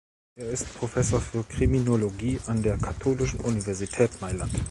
[0.35, 4.51] Er ist Professor für Kriminologie an der Katholischen Universität Mailand.